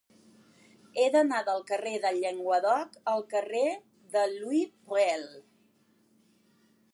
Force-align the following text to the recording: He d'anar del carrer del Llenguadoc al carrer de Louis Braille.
He 1.01 1.03
d'anar 1.15 1.41
del 1.49 1.59
carrer 1.71 1.91
del 2.05 2.17
Llenguadoc 2.23 2.97
al 3.13 3.21
carrer 3.35 3.63
de 4.17 4.25
Louis 4.33 4.73
Braille. 4.95 5.39